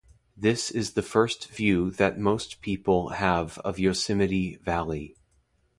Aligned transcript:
This 0.35 0.71
is 0.71 0.93
the 0.93 1.03
first 1.03 1.47
view 1.51 1.91
that 1.91 2.17
most 2.17 2.59
people 2.61 3.09
have 3.09 3.59
of 3.59 3.77
Yosemite 3.77 4.55
Valley. 4.63 5.15